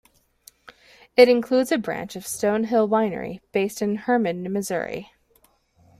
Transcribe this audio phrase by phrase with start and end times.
[1.15, 5.11] It includes a branch of Stone Hill Winery, based in Hermann, Missouri.